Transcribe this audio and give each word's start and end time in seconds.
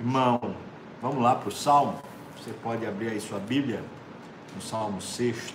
Irmão, 0.00 0.40
vamos 1.02 1.22
lá 1.22 1.34
para 1.34 1.50
o 1.50 1.52
Salmo. 1.52 2.00
Você 2.34 2.54
pode 2.62 2.86
abrir 2.86 3.08
aí 3.10 3.20
sua 3.20 3.38
Bíblia, 3.38 3.84
no 4.56 4.62
Salmo 4.62 4.98
6, 4.98 5.52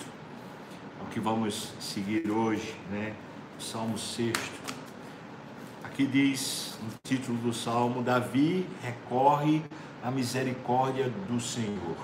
é 1.00 1.04
o 1.04 1.08
que 1.08 1.20
vamos 1.20 1.74
seguir 1.80 2.30
hoje, 2.30 2.76
né? 2.92 3.16
Salmo 3.58 3.98
6. 3.98 4.34
Aqui 5.84 6.06
diz, 6.06 6.78
no 6.80 6.90
título 7.04 7.40
do 7.40 7.52
Salmo, 7.52 8.04
Davi 8.04 8.68
recorre 8.84 9.64
à 10.04 10.12
misericórdia 10.12 11.10
do 11.28 11.40
Senhor, 11.40 11.98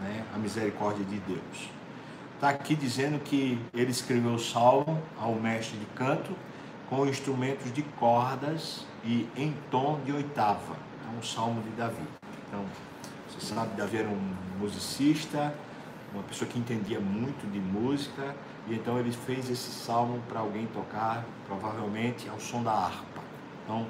né? 0.00 0.24
A 0.34 0.38
misericórdia 0.38 1.04
de 1.04 1.18
Deus. 1.18 1.68
Está 2.36 2.48
aqui 2.48 2.74
dizendo 2.74 3.18
que 3.22 3.60
ele 3.74 3.90
escreveu 3.90 4.32
o 4.32 4.38
Salmo 4.38 4.98
ao 5.20 5.34
mestre 5.34 5.76
de 5.76 5.84
canto 5.94 6.34
com 6.88 7.06
instrumentos 7.06 7.70
de 7.70 7.82
cordas 7.82 8.86
e 9.04 9.28
em 9.36 9.54
tom 9.70 10.00
de 10.06 10.12
oitava. 10.12 10.90
Um 11.16 11.22
salmo 11.22 11.62
de 11.62 11.70
Davi. 11.70 12.02
Então, 12.48 12.64
você 13.28 13.46
sabe, 13.46 13.76
Davi 13.76 13.98
era 13.98 14.08
um 14.08 14.34
musicista, 14.58 15.54
uma 16.12 16.22
pessoa 16.22 16.48
que 16.48 16.58
entendia 16.58 17.00
muito 17.00 17.50
de 17.50 17.58
música, 17.58 18.34
e 18.66 18.74
então 18.74 18.98
ele 18.98 19.12
fez 19.12 19.50
esse 19.50 19.70
salmo 19.70 20.22
para 20.28 20.40
alguém 20.40 20.66
tocar, 20.66 21.24
provavelmente 21.46 22.28
ao 22.28 22.38
som 22.38 22.62
da 22.62 22.72
harpa. 22.72 23.20
Então, 23.64 23.86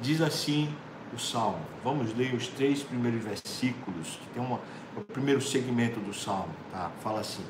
diz 0.00 0.20
assim 0.20 0.74
o 1.14 1.18
salmo. 1.18 1.60
Vamos 1.82 2.14
ler 2.14 2.34
os 2.34 2.48
três 2.48 2.82
primeiros 2.82 3.22
versículos, 3.22 4.18
que 4.20 4.28
tem 4.34 4.42
uma, 4.42 4.60
o 4.96 5.00
primeiro 5.00 5.40
segmento 5.40 6.00
do 6.00 6.12
salmo, 6.12 6.54
tá? 6.70 6.90
Fala 7.00 7.20
assim: 7.20 7.44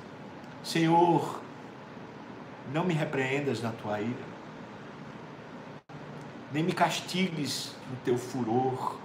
Senhor, 0.63 1.41
não 2.73 2.85
me 2.85 2.95
repreendas 2.95 3.63
na 3.63 3.73
tua 3.73 4.01
ira, 4.01 4.29
nem 6.53 6.63
me 6.63 6.73
castigues 6.73 7.75
no 7.91 7.97
teu 8.05 8.19
furor. 8.19 8.99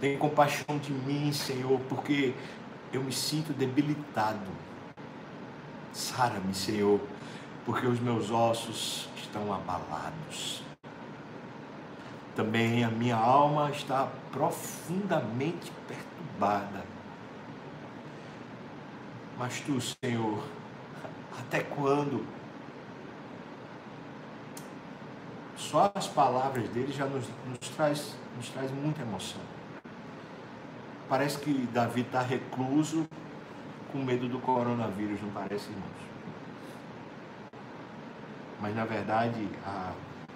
Tem 0.00 0.18
compaixão 0.18 0.78
de 0.78 0.92
mim, 0.92 1.32
Senhor, 1.32 1.80
porque 1.88 2.34
eu 2.92 3.02
me 3.02 3.12
sinto 3.12 3.52
debilitado. 3.52 4.46
Sara-me, 5.92 6.54
Senhor, 6.54 7.00
porque 7.64 7.86
os 7.86 8.00
meus 8.00 8.30
ossos 8.30 9.08
estão 9.16 9.52
abalados. 9.52 10.62
Também 12.34 12.84
a 12.84 12.88
minha 12.88 13.16
alma 13.16 13.70
está 13.70 14.08
profundamente 14.32 15.72
perturbada. 15.86 16.84
Mas 19.38 19.60
tu, 19.60 19.80
Senhor, 19.80 20.44
até 21.38 21.60
quando? 21.60 22.26
Só 25.56 25.90
as 25.94 26.06
palavras 26.06 26.68
dele 26.70 26.92
já 26.92 27.06
nos, 27.06 27.24
nos, 27.46 27.68
traz, 27.70 28.16
nos 28.36 28.48
traz 28.50 28.70
muita 28.70 29.02
emoção. 29.02 29.40
Parece 31.08 31.38
que 31.38 31.52
Davi 31.72 32.00
está 32.00 32.20
recluso 32.22 33.06
com 33.92 33.98
medo 33.98 34.28
do 34.28 34.38
coronavírus, 34.38 35.20
não 35.22 35.30
parece, 35.30 35.70
irmãos? 35.70 36.14
Mas 38.60 38.74
na 38.74 38.84
verdade, 38.84 39.48
a, 39.66 39.92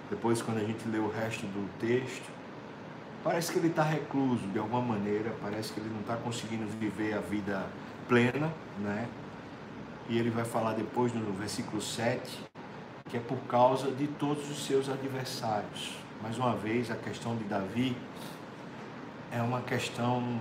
depois 0.09 0.41
quando 0.41 0.57
a 0.57 0.63
gente 0.63 0.87
lê 0.87 0.99
o 0.99 1.09
resto 1.09 1.45
do 1.47 1.67
texto, 1.79 2.29
parece 3.23 3.51
que 3.51 3.59
ele 3.59 3.69
está 3.69 3.83
recluso 3.83 4.45
de 4.47 4.59
alguma 4.59 4.81
maneira, 4.81 5.35
parece 5.41 5.73
que 5.73 5.79
ele 5.79 5.89
não 5.89 6.01
está 6.01 6.15
conseguindo 6.15 6.65
viver 6.67 7.13
a 7.13 7.19
vida 7.19 7.65
plena, 8.07 8.53
né? 8.79 9.07
E 10.07 10.17
ele 10.17 10.29
vai 10.29 10.45
falar 10.45 10.73
depois 10.73 11.13
no 11.13 11.31
versículo 11.33 11.81
7 11.81 12.49
que 13.09 13.17
é 13.17 13.19
por 13.19 13.39
causa 13.47 13.91
de 13.91 14.07
todos 14.07 14.49
os 14.49 14.65
seus 14.65 14.87
adversários. 14.87 15.97
Mais 16.21 16.37
uma 16.37 16.55
vez, 16.55 16.91
a 16.91 16.95
questão 16.95 17.35
de 17.35 17.43
Davi 17.45 17.97
é 19.31 19.41
uma 19.41 19.61
questão 19.61 20.39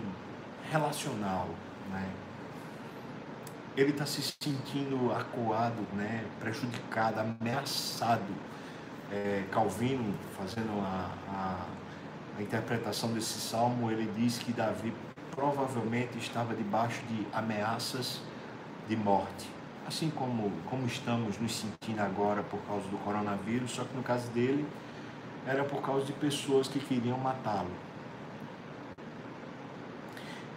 relacional, 0.70 1.48
né? 1.90 2.08
Ele 3.76 3.90
está 3.90 4.04
se 4.04 4.20
sentindo 4.42 5.12
acuado, 5.12 5.86
né? 5.94 6.24
prejudicado, 6.40 7.20
ameaçado. 7.20 8.26
É, 9.10 9.44
Calvino, 9.52 10.12
fazendo 10.36 10.80
a, 10.80 11.10
a, 11.28 11.66
a 12.38 12.42
interpretação 12.42 13.12
desse 13.12 13.40
salmo, 13.40 13.90
ele 13.90 14.10
diz 14.16 14.38
que 14.38 14.52
Davi 14.52 14.92
provavelmente 15.30 16.18
estava 16.18 16.54
debaixo 16.54 17.00
de 17.06 17.26
ameaças 17.32 18.20
de 18.88 18.96
morte. 18.96 19.48
Assim 19.86 20.10
como, 20.10 20.50
como 20.68 20.86
estamos 20.86 21.38
nos 21.38 21.54
sentindo 21.54 22.00
agora 22.00 22.42
por 22.42 22.58
causa 22.62 22.86
do 22.88 22.98
coronavírus, 22.98 23.70
só 23.70 23.84
que 23.84 23.94
no 23.94 24.02
caso 24.02 24.28
dele 24.30 24.66
era 25.46 25.62
por 25.64 25.80
causa 25.80 26.04
de 26.04 26.12
pessoas 26.12 26.66
que 26.66 26.80
queriam 26.80 27.16
matá-lo. 27.16 27.70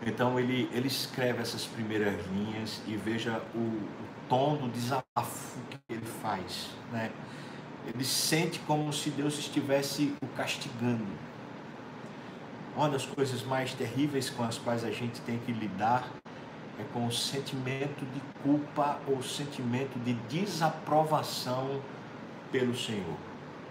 Então 0.06 0.39
ele, 0.39 0.69
ele 0.73 0.88
escreve 0.88 1.41
essas 1.41 1.66
primeiras 1.66 2.16
linhas 2.28 2.81
e 2.88 2.95
veja 2.95 3.41
o, 3.53 3.59
o 3.59 3.88
tom 4.28 4.57
do 4.57 4.69
desafio 4.69 5.62
que 5.69 5.78
ele 5.89 6.06
faz. 6.06 6.69
Né? 6.91 7.12
Ele 7.85 8.03
sente 8.03 8.59
como 8.59 8.91
se 8.91 9.09
Deus 9.09 9.38
estivesse 9.38 10.16
o 10.22 10.28
castigando 10.35 11.06
uma 12.75 12.90
das 12.90 13.06
coisas 13.06 13.44
mais 13.44 13.73
terríveis 13.73 14.29
com 14.29 14.44
as 14.44 14.57
quais 14.57 14.84
a 14.84 14.91
gente 14.91 15.19
tem 15.22 15.38
que 15.40 15.51
lidar 15.51 16.07
é 16.79 16.84
com 16.94 17.06
o 17.06 17.11
sentimento 17.11 18.06
de 18.06 18.22
culpa 18.41 18.97
ou 19.07 19.22
sentimento 19.22 20.00
de 20.00 20.13
desaprovação 20.13 21.81
pelo 22.51 22.75
Senhor. 22.75 23.17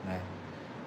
Né? 0.05 0.21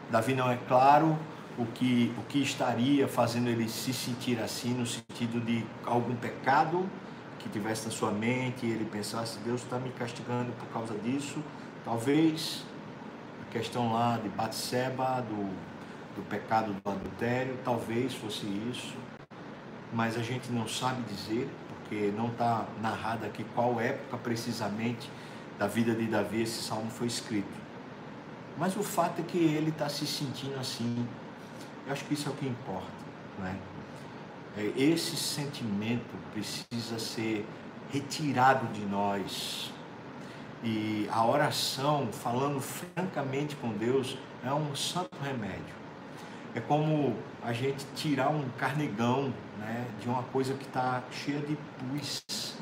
Davi 0.09 0.33
não 0.33 0.49
é 0.49 0.57
claro 0.67 1.17
o 1.57 1.65
que, 1.65 2.13
o 2.17 2.23
que 2.23 2.39
estaria 2.39 3.07
fazendo 3.07 3.49
ele 3.49 3.67
se 3.69 3.93
sentir 3.93 4.39
assim, 4.39 4.73
no 4.73 4.85
sentido 4.85 5.39
de 5.39 5.65
algum 5.85 6.15
pecado 6.15 6.89
que 7.39 7.49
tivesse 7.49 7.85
na 7.85 7.91
sua 7.91 8.11
mente 8.11 8.65
e 8.65 8.71
ele 8.71 8.85
pensasse: 8.85 9.37
Deus 9.39 9.61
está 9.61 9.77
me 9.77 9.91
castigando 9.91 10.51
por 10.53 10.67
causa 10.69 10.95
disso. 10.95 11.43
Talvez 11.85 12.63
a 13.47 13.51
questão 13.51 13.93
lá 13.93 14.17
de 14.17 14.29
Batseba, 14.29 15.21
do 15.21 15.49
do 16.15 16.21
pecado 16.23 16.73
do 16.73 16.89
adultério, 16.89 17.57
talvez 17.63 18.13
fosse 18.13 18.45
isso, 18.71 18.95
mas 19.91 20.17
a 20.17 20.21
gente 20.21 20.51
não 20.51 20.67
sabe 20.67 21.01
dizer, 21.03 21.49
porque 21.69 22.11
não 22.15 22.27
está 22.27 22.65
narrado 22.81 23.25
aqui 23.25 23.43
qual 23.55 23.79
época 23.79 24.17
precisamente 24.17 25.09
da 25.57 25.67
vida 25.67 25.93
de 25.93 26.05
Davi 26.05 26.41
esse 26.41 26.61
salmo 26.63 26.89
foi 26.89 27.07
escrito. 27.07 27.63
Mas 28.57 28.75
o 28.75 28.83
fato 28.83 29.21
é 29.21 29.23
que 29.23 29.37
ele 29.37 29.69
está 29.69 29.89
se 29.89 30.05
sentindo 30.05 30.59
assim. 30.59 31.07
Eu 31.85 31.93
acho 31.93 32.05
que 32.05 32.13
isso 32.13 32.29
é 32.29 32.31
o 32.31 32.35
que 32.35 32.47
importa, 32.47 32.87
não 33.37 33.47
é? 33.47 33.55
é? 34.57 34.73
Esse 34.77 35.17
sentimento 35.17 36.15
precisa 36.31 36.97
ser 36.97 37.45
retirado 37.91 38.65
de 38.67 38.85
nós. 38.85 39.71
E 40.63 41.09
a 41.11 41.25
oração, 41.25 42.07
falando 42.11 42.61
francamente 42.61 43.55
com 43.57 43.73
Deus, 43.73 44.17
é 44.45 44.53
um 44.53 44.73
santo 44.75 45.17
remédio. 45.21 45.75
É 46.55 46.61
como 46.61 47.17
a 47.43 47.51
gente 47.51 47.85
tirar 47.95 48.29
um 48.29 48.47
carnegão 48.57 49.33
né, 49.59 49.85
de 49.99 50.07
uma 50.07 50.23
coisa 50.23 50.53
que 50.53 50.65
está 50.65 51.03
cheia 51.11 51.39
de 51.39 51.57
pus, 51.79 52.55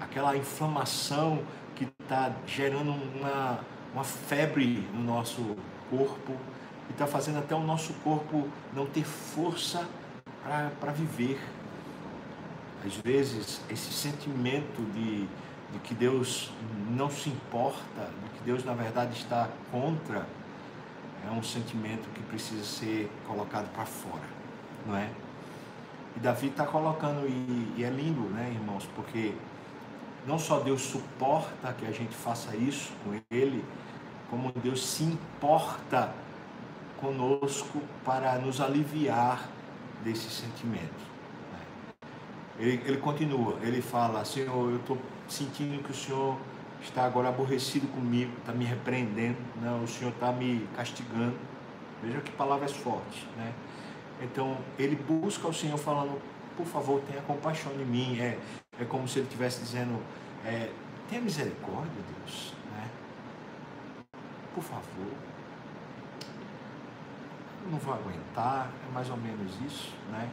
aquela 0.00 0.34
inflamação 0.34 1.42
que 1.74 1.88
está 2.00 2.32
gerando 2.46 2.92
uma, 2.92 3.60
uma 3.92 4.04
febre 4.04 4.88
no 4.94 5.02
nosso 5.02 5.56
corpo 5.90 6.34
e 6.88 6.92
está 6.92 7.06
fazendo 7.06 7.38
até 7.38 7.54
o 7.54 7.60
nosso 7.60 7.92
corpo 7.94 8.48
não 8.72 8.86
ter 8.86 9.04
força 9.04 9.86
para 10.80 10.92
viver. 10.92 11.40
Às 12.84 12.96
vezes, 12.96 13.60
esse 13.68 13.92
sentimento 13.92 14.80
de, 14.92 15.26
de 15.72 15.78
que 15.82 15.94
Deus 15.94 16.52
não 16.90 17.10
se 17.10 17.28
importa, 17.28 18.10
de 18.22 18.38
que 18.38 18.44
Deus, 18.44 18.64
na 18.64 18.74
verdade, 18.74 19.14
está 19.14 19.48
contra 19.72 20.26
é 21.26 21.30
um 21.30 21.42
sentimento 21.42 22.08
que 22.14 22.22
precisa 22.22 22.62
ser 22.62 23.10
colocado 23.26 23.68
para 23.72 23.84
fora, 23.84 24.22
não 24.86 24.96
é? 24.96 25.10
E 26.16 26.20
Davi 26.20 26.46
está 26.46 26.64
colocando, 26.64 27.26
e, 27.26 27.74
e, 27.76 27.84
é 27.84 27.90
lindo, 27.90 28.20
né, 28.30 28.52
irmãos, 28.54 28.88
porque 28.94 29.34
não 30.26 30.38
só 30.38 30.60
Deus 30.60 30.82
suporta 30.82 31.72
que 31.72 31.84
a 31.84 31.90
gente 31.90 32.14
faça 32.14 32.56
isso 32.56 32.92
com 33.04 33.20
Ele, 33.30 33.64
como 34.30 34.52
Deus 34.52 34.86
se 34.86 35.02
importa 35.02 36.12
conosco 37.00 37.80
para 38.04 38.38
nos 38.38 38.60
aliviar 38.60 39.48
desse 40.02 40.30
sentimento. 40.30 41.04
Né? 41.52 41.60
Ele, 42.58 42.82
ele 42.84 42.96
continua, 42.98 43.58
ele 43.62 43.82
fala, 43.82 44.24
Senhor, 44.24 44.70
eu 44.70 44.76
estou 44.76 44.98
sentindo 45.28 45.82
que 45.82 45.90
o 45.90 45.94
Senhor 45.94 46.36
está 46.82 47.04
agora 47.04 47.28
aborrecido 47.28 47.86
comigo, 47.88 48.32
está 48.38 48.52
me 48.52 48.64
repreendendo, 48.64 49.38
né? 49.60 49.80
o 49.82 49.86
Senhor 49.86 50.10
está 50.12 50.32
me 50.32 50.66
castigando. 50.76 51.36
Veja 52.02 52.20
que 52.20 52.30
palavras 52.32 52.72
fortes, 52.72 53.24
né? 53.36 53.52
Então, 54.20 54.56
ele 54.78 54.96
busca 54.96 55.48
o 55.48 55.52
Senhor 55.52 55.78
falando, 55.78 56.20
por 56.56 56.66
favor, 56.66 57.00
tenha 57.02 57.20
compaixão 57.22 57.72
de 57.72 57.84
mim. 57.84 58.18
É, 58.18 58.38
é 58.80 58.84
como 58.84 59.08
se 59.08 59.18
ele 59.18 59.26
estivesse 59.26 59.60
dizendo, 59.60 60.00
é, 60.44 60.70
tenha 61.08 61.20
misericórdia, 61.20 61.90
Deus, 62.18 62.54
né? 62.72 62.88
Por 64.54 64.62
favor. 64.62 65.35
Eu 67.66 67.72
não 67.72 67.78
vou 67.80 67.94
aguentar, 67.94 68.70
é 68.88 68.94
mais 68.94 69.10
ou 69.10 69.16
menos 69.16 69.52
isso, 69.66 69.92
né? 70.12 70.30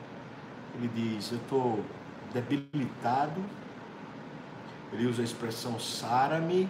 Ele 0.75 0.87
diz: 0.87 1.31
Eu 1.31 1.39
estou 1.39 1.83
debilitado. 2.31 3.43
Ele 4.91 5.07
usa 5.07 5.23
a 5.23 5.25
expressão 5.25 5.79
sara-me, 5.79 6.69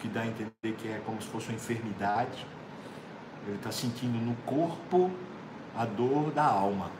que 0.00 0.08
dá 0.08 0.20
a 0.20 0.26
entender 0.26 0.76
que 0.76 0.88
é 0.88 1.00
como 1.06 1.20
se 1.22 1.28
fosse 1.28 1.48
uma 1.48 1.54
enfermidade. 1.54 2.46
Ele 3.46 3.56
está 3.56 3.72
sentindo 3.72 4.18
no 4.18 4.36
corpo 4.44 5.10
a 5.74 5.86
dor 5.86 6.30
da 6.30 6.44
alma, 6.44 6.90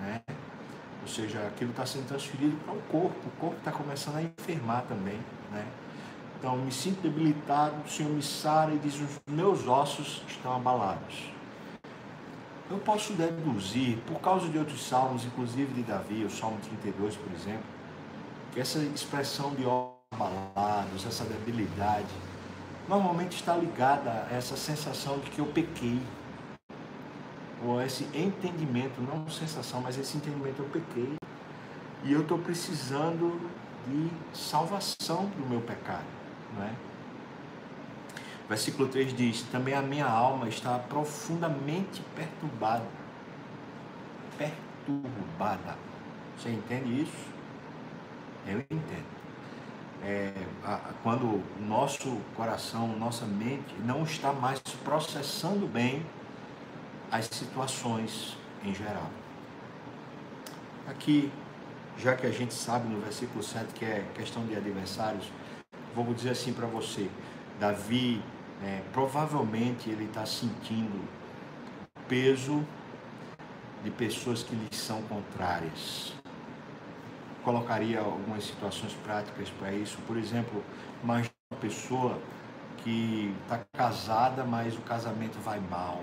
né? 0.00 0.20
Ou 1.02 1.06
seja, 1.06 1.46
aquilo 1.46 1.70
está 1.70 1.86
sendo 1.86 2.08
transferido 2.08 2.56
para 2.64 2.74
o 2.74 2.82
corpo. 2.82 3.28
O 3.28 3.40
corpo 3.40 3.58
está 3.58 3.70
começando 3.70 4.16
a 4.16 4.22
enfermar 4.22 4.82
também, 4.88 5.20
né? 5.52 5.64
Então, 6.36 6.56
me 6.56 6.72
sinto 6.72 7.00
debilitado, 7.00 7.76
o 7.86 7.88
Senhor 7.88 8.10
me 8.10 8.22
sara 8.22 8.74
e 8.74 8.78
diz: 8.78 9.00
os 9.00 9.20
meus 9.28 9.68
ossos 9.68 10.24
estão 10.26 10.52
abalados. 10.56 11.39
Eu 12.70 12.78
posso 12.78 13.14
deduzir, 13.14 13.98
por 14.06 14.20
causa 14.20 14.48
de 14.48 14.56
outros 14.56 14.86
salmos, 14.86 15.24
inclusive 15.24 15.74
de 15.74 15.82
Davi, 15.82 16.24
o 16.24 16.30
Salmo 16.30 16.56
32, 16.60 17.16
por 17.16 17.32
exemplo, 17.32 17.64
que 18.52 18.60
essa 18.60 18.78
expressão 18.78 19.52
de 19.56 19.64
abalados, 20.12 21.04
essa 21.04 21.24
debilidade, 21.24 22.06
normalmente 22.88 23.34
está 23.34 23.56
ligada 23.56 24.28
a 24.30 24.36
essa 24.36 24.56
sensação 24.56 25.18
de 25.18 25.30
que 25.30 25.40
eu 25.40 25.46
pequei. 25.46 26.00
Ou 27.66 27.82
esse 27.82 28.04
entendimento, 28.14 29.00
não 29.00 29.28
sensação, 29.28 29.80
mas 29.80 29.98
esse 29.98 30.16
entendimento, 30.16 30.62
eu 30.62 30.68
pequei. 30.68 31.16
E 32.04 32.12
eu 32.12 32.22
estou 32.22 32.38
precisando 32.38 33.50
de 33.88 34.10
salvação 34.32 35.26
do 35.36 35.44
meu 35.48 35.60
pecado. 35.60 36.04
Não 36.56 36.64
é? 36.64 36.89
Versículo 38.50 38.88
3 38.88 39.16
diz: 39.16 39.42
Também 39.44 39.72
a 39.72 39.80
minha 39.80 40.06
alma 40.06 40.48
está 40.48 40.78
profundamente 40.78 42.02
perturbada. 42.14 42.84
Perturbada. 44.36 45.78
Você 46.36 46.50
entende 46.50 47.02
isso? 47.02 47.30
Eu 48.46 48.58
entendo 48.58 49.20
é, 50.02 50.32
quando 51.02 51.26
o 51.26 51.44
nosso 51.60 52.20
coração, 52.34 52.88
nossa 52.98 53.24
mente 53.24 53.74
não 53.84 54.02
está 54.02 54.32
mais 54.32 54.58
processando 54.82 55.66
bem 55.66 56.04
as 57.10 57.26
situações 57.26 58.36
em 58.64 58.74
geral. 58.74 59.10
Aqui, 60.88 61.30
já 61.98 62.16
que 62.16 62.26
a 62.26 62.30
gente 62.30 62.54
sabe 62.54 62.88
no 62.88 63.00
versículo 63.00 63.44
7 63.44 63.74
que 63.74 63.84
é 63.84 64.04
questão 64.14 64.44
de 64.44 64.56
adversários, 64.56 65.30
vou 65.94 66.12
dizer 66.14 66.30
assim 66.30 66.52
para 66.52 66.66
você: 66.66 67.08
Davi, 67.58 68.22
é, 68.62 68.82
provavelmente 68.92 69.88
ele 69.88 70.04
está 70.04 70.26
sentindo 70.26 71.08
peso 72.08 72.64
de 73.82 73.90
pessoas 73.90 74.42
que 74.42 74.54
lhe 74.54 74.74
são 74.74 75.00
contrárias 75.02 76.12
colocaria 77.42 78.00
algumas 78.00 78.44
situações 78.44 78.92
práticas 79.04 79.48
para 79.50 79.72
isso. 79.72 79.98
Por 80.06 80.16
exemplo, 80.16 80.62
mais 81.02 81.30
uma 81.50 81.60
pessoa 81.60 82.18
que 82.78 83.34
está 83.42 83.60
casada, 83.72 84.44
mas 84.44 84.76
o 84.76 84.80
casamento 84.82 85.38
vai 85.40 85.60
mal. 85.60 86.02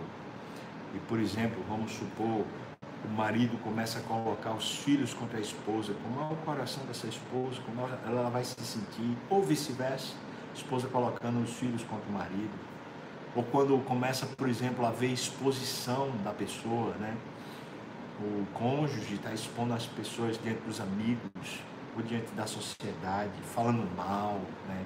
E, 0.93 0.99
por 0.99 1.19
exemplo, 1.19 1.63
vamos 1.67 1.91
supor, 1.91 2.45
o 3.03 3.09
marido 3.09 3.57
começa 3.63 3.99
a 3.99 4.01
colocar 4.01 4.51
os 4.51 4.77
filhos 4.79 5.13
contra 5.13 5.37
a 5.37 5.41
esposa, 5.41 5.93
como 6.03 6.19
é 6.21 6.33
o 6.33 6.35
coração 6.37 6.83
dessa 6.85 7.07
esposa, 7.07 7.61
como 7.65 7.87
ela 8.05 8.29
vai 8.29 8.43
se 8.43 8.55
sentir, 8.61 9.17
ou 9.29 9.41
vice-versa, 9.41 10.13
esposa 10.57 10.87
colocando 10.87 11.41
os 11.43 11.51
filhos 11.53 11.83
contra 11.83 12.09
o 12.09 12.11
marido. 12.11 12.51
Ou 13.35 13.43
quando 13.43 13.77
começa, 13.85 14.25
por 14.25 14.49
exemplo, 14.49 14.85
a 14.85 14.91
ver 14.91 15.11
exposição 15.11 16.11
da 16.23 16.31
pessoa, 16.31 16.95
né? 16.95 17.15
o 18.19 18.45
cônjuge 18.53 19.13
está 19.13 19.31
expondo 19.31 19.73
as 19.73 19.85
pessoas 19.85 20.39
diante 20.41 20.61
dos 20.61 20.81
amigos 20.81 21.61
ou 21.95 22.01
diante 22.01 22.31
da 22.31 22.47
sociedade, 22.47 23.31
falando 23.53 23.87
mal, 23.95 24.41
né? 24.67 24.83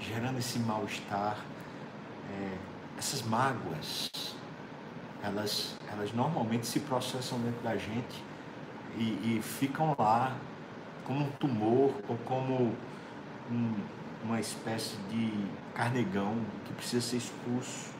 gerando 0.00 0.38
esse 0.38 0.58
mal-estar. 0.58 1.38
É, 2.28 2.56
essas 2.98 3.22
mágoas, 3.22 4.10
elas, 5.22 5.76
elas 5.92 6.12
normalmente 6.12 6.66
se 6.66 6.80
processam 6.80 7.38
dentro 7.38 7.62
da 7.62 7.76
gente 7.76 8.22
e, 8.96 9.36
e 9.36 9.42
ficam 9.42 9.94
lá 9.98 10.36
como 11.04 11.24
um 11.24 11.30
tumor 11.32 11.94
ou 12.08 12.16
como 12.24 12.74
um, 13.50 13.74
uma 14.26 14.40
espécie 14.40 14.96
de 15.08 15.32
carnegão 15.72 16.34
que 16.64 16.72
precisa 16.72 17.00
ser 17.00 17.18
expulso. 17.18 17.90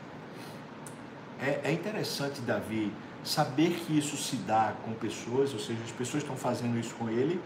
É, 1.39 1.61
é 1.63 1.71
interessante, 1.71 2.41
Davi, 2.41 2.91
saber 3.23 3.79
que 3.79 3.97
isso 3.97 4.17
se 4.17 4.35
dá 4.37 4.73
com 4.83 4.93
pessoas, 4.93 5.53
ou 5.53 5.59
seja, 5.59 5.81
as 5.83 5.91
pessoas 5.91 6.23
estão 6.23 6.35
fazendo 6.35 6.77
isso 6.77 6.93
com 6.95 7.09
ele, 7.09 7.41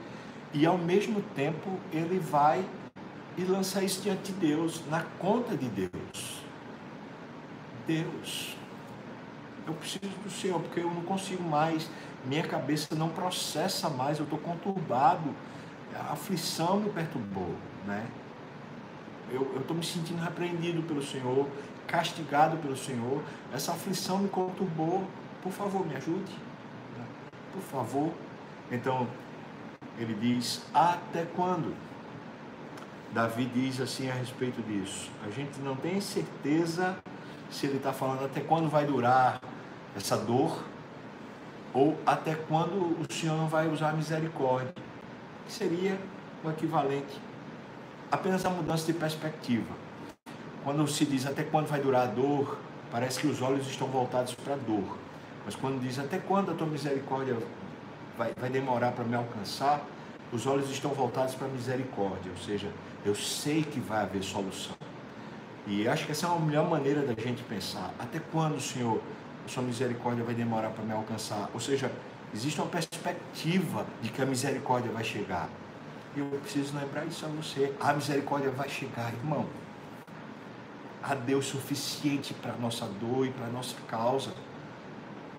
e 0.54 0.66
ao 0.66 0.78
mesmo 0.78 1.22
tempo 1.36 1.80
ele 1.94 2.20
vai 2.20 2.66
e 3.38 3.44
lança 3.44 3.84
isso 3.84 4.02
diante 4.02 4.32
de 4.32 4.40
Deus, 4.40 4.82
na 4.90 5.04
conta 5.20 5.56
de 5.56 5.68
Deus. 5.68 6.42
Deus, 7.86 8.58
eu 9.68 9.74
preciso 9.74 10.08
do 10.24 10.30
Senhor, 10.30 10.60
porque 10.60 10.80
eu 10.80 10.92
não 10.92 11.04
consigo 11.04 11.44
mais, 11.44 11.90
minha 12.26 12.44
cabeça 12.44 12.96
não 12.96 13.10
processa 13.10 13.90
mais, 13.90 14.18
eu 14.18 14.24
estou 14.24 14.40
conturbado, 14.40 15.34
a 15.96 16.14
aflição 16.14 16.80
me 16.80 16.90
perturbou, 16.90 17.56
né? 17.86 18.06
Eu 19.34 19.62
estou 19.62 19.76
me 19.76 19.84
sentindo 19.84 20.22
repreendido 20.22 20.84
pelo 20.84 21.02
Senhor, 21.02 21.48
castigado 21.88 22.58
pelo 22.58 22.76
Senhor, 22.76 23.22
essa 23.54 23.72
aflição 23.72 24.20
me 24.20 24.30
conturbou, 24.30 25.08
por 25.42 25.52
favor, 25.52 25.86
me 25.86 25.96
ajude. 25.96 26.32
Por 27.54 27.62
favor. 27.62 28.12
Então, 28.72 29.08
ele 29.98 30.14
diz: 30.14 30.64
Até 30.74 31.26
quando? 31.36 31.76
Davi 33.14 33.46
diz 33.46 33.82
assim 33.82 34.10
a 34.10 34.14
respeito 34.14 34.62
disso. 34.62 35.12
A 35.26 35.30
gente 35.30 35.60
não 35.60 35.76
tem 35.76 36.00
certeza 36.00 36.98
se 37.50 37.66
ele 37.66 37.78
está 37.78 37.92
falando 37.92 38.24
até 38.24 38.40
quando 38.40 38.70
vai 38.70 38.86
durar 38.86 39.42
essa 39.96 40.16
dor 40.16 40.64
ou 41.74 41.98
até 42.06 42.36
quando 42.36 42.98
o 43.00 43.06
Senhor 43.12 43.36
não 43.36 43.48
vai 43.48 43.68
usar 43.68 43.94
misericórdia. 43.94 44.74
Que 45.46 45.52
seria 45.52 46.00
o 46.44 46.50
equivalente. 46.50 47.20
Apenas 48.12 48.46
a 48.46 48.50
mudança 48.50 48.86
de 48.86 48.94
perspectiva. 48.94 49.74
Quando 50.66 50.86
se 50.86 51.06
diz 51.06 51.26
até 51.26 51.44
quando 51.44 51.68
vai 51.68 51.80
durar 51.80 52.04
a 52.04 52.06
dor, 52.08 52.58
parece 52.92 53.22
que 53.22 53.28
os 53.28 53.42
olhos 53.42 53.66
estão 53.68 53.88
voltados 53.88 54.36
para 54.36 54.56
a 54.56 54.58
dor. 54.58 54.98
Mas 55.46 55.56
quando 55.56 55.82
diz 55.82 55.98
até 55.98 56.18
quando 56.18 56.52
a 56.52 56.54
tua 56.54 56.68
misericórdia 56.68 57.38
vai, 58.18 58.34
vai 58.38 58.50
demorar 58.50 58.92
para 58.92 59.06
me 59.06 59.16
alcançar, 59.16 59.82
os 60.30 60.46
olhos 60.46 60.70
estão 60.70 60.92
voltados 60.92 61.36
para 61.36 61.48
a 61.48 61.50
misericórdia, 61.50 62.32
ou 62.32 62.38
seja, 62.38 62.70
eu 63.06 63.16
sei 63.16 63.64
que 63.64 63.80
vai 63.80 64.02
haver 64.02 64.24
solução. 64.24 64.76
E 65.66 65.88
acho 65.88 66.06
que 66.06 66.12
essa 66.12 66.28
é 66.28 66.30
a 66.30 66.36
melhor 66.38 66.70
maneira 66.70 67.02
da 67.02 67.14
gente 67.14 67.42
pensar. 67.44 67.94
Até 67.98 68.20
quando, 68.20 68.60
Senhor, 68.60 69.02
a 69.46 69.50
sua 69.50 69.64
misericórdia 69.64 70.22
vai 70.22 70.36
demorar 70.36 70.72
para 70.72 70.84
me 70.84 70.92
alcançar? 70.92 71.50
Ou 71.54 71.62
seja, 71.62 71.90
existe 72.34 72.60
uma 72.60 72.70
perspectiva 72.70 73.86
de 74.02 74.10
que 74.10 74.22
a 74.22 74.26
misericórdia 74.26 74.92
vai 74.92 75.04
chegar. 75.04 75.48
E 76.16 76.20
eu 76.20 76.26
preciso 76.42 76.78
lembrar 76.78 77.06
isso 77.06 77.26
a 77.26 77.30
você. 77.30 77.74
A 77.80 77.94
misericórdia 77.94 78.52
vai 78.52 78.68
chegar, 78.68 79.14
irmão. 79.14 79.46
Há 81.02 81.16
Deus 81.16 81.46
suficiente 81.46 82.34
para 82.34 82.54
nossa 82.58 82.86
dor 82.86 83.26
e 83.26 83.32
para 83.32 83.48
nossa 83.48 83.76
causa. 83.88 84.34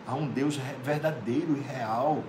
Há 0.07 0.15
um 0.15 0.27
Deus 0.27 0.59
verdadeiro 0.83 1.57
e 1.57 1.61
real. 1.61 2.25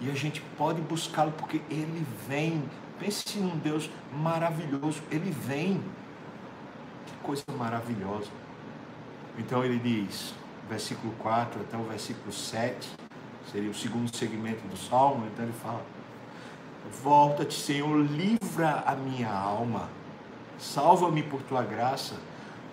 E 0.00 0.10
a 0.10 0.14
gente 0.14 0.40
pode 0.56 0.80
buscá-lo 0.80 1.32
porque 1.32 1.60
ele 1.70 2.04
vem. 2.26 2.64
Pense 2.98 3.38
num 3.38 3.56
Deus 3.58 3.90
maravilhoso. 4.12 5.02
Ele 5.10 5.30
vem. 5.30 5.80
Que 7.06 7.12
coisa 7.22 7.44
maravilhosa. 7.56 8.30
Então 9.38 9.64
ele 9.64 9.78
diz, 9.78 10.34
versículo 10.68 11.12
4 11.18 11.60
até 11.60 11.76
o 11.76 11.82
versículo 11.84 12.32
7, 12.32 12.88
seria 13.50 13.70
o 13.70 13.74
segundo 13.74 14.14
segmento 14.14 14.66
do 14.66 14.76
salmo. 14.76 15.26
Então 15.26 15.44
ele 15.44 15.54
fala: 15.54 15.84
Volta-te, 17.02 17.54
Senhor, 17.54 17.96
livra 17.96 18.84
a 18.86 18.94
minha 18.94 19.30
alma, 19.30 19.88
salva-me 20.58 21.22
por 21.22 21.42
tua 21.42 21.62
graça 21.62 22.14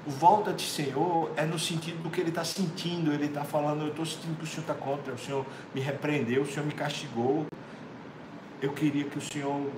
o 0.06 0.10
volta 0.10 0.52
de 0.52 0.64
Senhor 0.64 1.32
é 1.36 1.46
no 1.46 1.60
sentido 1.60 2.02
do 2.02 2.10
que 2.10 2.20
ele 2.20 2.30
está 2.30 2.44
sentindo. 2.44 3.14
Ele 3.14 3.26
está 3.26 3.44
falando, 3.44 3.82
eu 3.82 3.90
estou 3.90 4.06
sentindo 4.06 4.38
que 4.38 4.44
o 4.44 4.48
Senhor 4.48 4.62
está 4.62 4.74
contra, 4.74 5.14
o 5.14 5.18
Senhor 5.18 5.46
me 5.76 5.82
repreendeu, 5.82 6.42
o 6.42 6.46
Senhor 6.46 6.66
me 6.66 6.74
castigou. 6.74 7.46
Eu 8.62 8.74
queria 8.74 9.04
que 9.04 9.18
o 9.18 9.22
Senhor 9.22 9.70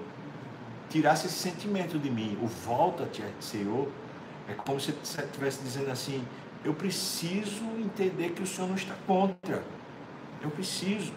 tirasse 0.90 1.28
esse 1.28 1.36
sentimento 1.36 2.00
de 2.00 2.10
mim. 2.10 2.38
O 2.42 2.48
volta-te, 2.48 3.24
Senhor, 3.40 3.90
é 4.48 4.54
como 4.54 4.80
se 4.80 4.92
você 4.92 5.24
estivesse 5.24 5.62
dizendo 5.62 5.92
assim, 5.92 6.24
eu 6.64 6.74
preciso 6.74 7.64
entender 7.78 8.30
que 8.30 8.42
o 8.42 8.48
Senhor 8.48 8.68
não 8.68 8.76
está 8.76 8.96
contra. 9.06 9.64
Eu 10.42 10.50
preciso. 10.52 11.12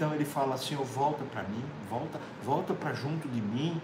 Então 0.00 0.14
ele 0.14 0.24
fala, 0.24 0.56
Senhor, 0.56 0.82
volta 0.82 1.22
para 1.24 1.42
mim, 1.42 1.62
volta, 1.90 2.18
volta 2.42 2.72
para 2.72 2.94
junto 2.94 3.28
de 3.28 3.38
mim. 3.38 3.78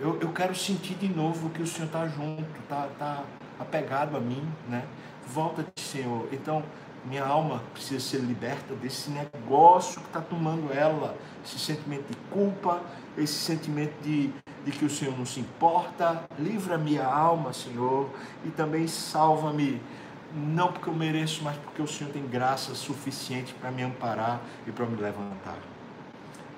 Eu, 0.00 0.18
eu 0.18 0.32
quero 0.32 0.54
sentir 0.54 0.94
de 0.94 1.08
novo 1.08 1.50
que 1.50 1.60
o 1.60 1.66
Senhor 1.66 1.84
está 1.84 2.08
junto, 2.08 2.46
está 2.62 2.88
tá, 2.98 3.22
apegado 3.60 4.16
a 4.16 4.20
mim, 4.20 4.42
né? 4.66 4.82
Volta-te, 5.26 5.82
Senhor. 5.82 6.26
Então, 6.32 6.62
minha 7.04 7.22
alma 7.22 7.62
precisa 7.74 8.00
ser 8.00 8.22
liberta 8.22 8.74
desse 8.76 9.10
negócio 9.10 10.00
que 10.00 10.06
está 10.06 10.22
tomando 10.22 10.72
ela, 10.72 11.14
esse 11.44 11.58
sentimento 11.58 12.08
de 12.08 12.16
culpa, 12.30 12.80
esse 13.18 13.34
sentimento 13.34 13.92
de, 14.02 14.32
de 14.64 14.72
que 14.72 14.86
o 14.86 14.90
Senhor 14.90 15.14
não 15.18 15.26
se 15.26 15.38
importa. 15.38 16.24
Livra 16.38 16.78
minha 16.78 17.04
alma, 17.04 17.52
Senhor, 17.52 18.08
e 18.42 18.48
também 18.48 18.88
salva-me, 18.88 19.82
não 20.34 20.72
porque 20.72 20.88
eu 20.88 20.94
mereço, 20.94 21.42
mas 21.42 21.56
porque 21.56 21.82
o 21.82 21.86
Senhor 21.86 22.12
tem 22.12 22.26
graça 22.26 22.74
suficiente 22.74 23.54
para 23.54 23.70
me 23.70 23.82
amparar 23.82 24.40
e 24.66 24.72
para 24.72 24.86
me 24.86 25.00
levantar. 25.00 25.58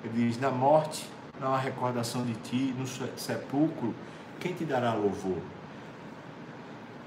Ele 0.03 0.27
diz: 0.27 0.39
na 0.39 0.51
morte 0.51 1.09
não 1.39 1.53
há 1.53 1.57
recordação 1.57 2.23
de 2.23 2.33
ti, 2.35 2.73
no 2.77 2.87
sepulcro, 3.17 3.93
quem 4.39 4.53
te 4.53 4.63
dará 4.63 4.93
louvor? 4.93 5.41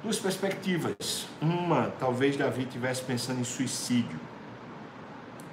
duas 0.03 0.19
perspectivas. 0.19 1.27
Uma, 1.41 1.93
talvez 1.99 2.37
Davi 2.37 2.63
estivesse 2.63 3.03
pensando 3.03 3.41
em 3.41 3.45
suicídio. 3.45 4.19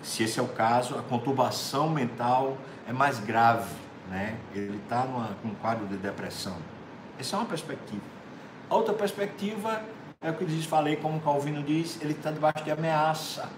Se 0.01 0.23
esse 0.23 0.39
é 0.39 0.43
o 0.43 0.47
caso, 0.47 0.97
a 0.97 1.01
conturbação 1.01 1.89
mental 1.89 2.57
é 2.87 2.93
mais 2.93 3.19
grave, 3.19 3.73
né? 4.09 4.37
Ele 4.53 4.79
está 4.83 5.03
com 5.41 5.47
um 5.47 5.55
quadro 5.55 5.87
de 5.87 5.97
depressão. 5.97 6.55
Essa 7.19 7.35
é 7.35 7.39
uma 7.39 7.45
perspectiva. 7.45 8.01
A 8.69 8.75
outra 8.75 8.93
perspectiva 8.93 9.81
é 10.21 10.29
o 10.29 10.33
que 10.33 10.43
eu 10.43 10.49
falei, 10.63 10.95
como 10.95 11.19
Calvino 11.19 11.63
diz, 11.63 11.99
ele 12.01 12.13
está 12.13 12.31
debaixo 12.31 12.63
de 12.63 12.71
ameaça. 12.71 13.49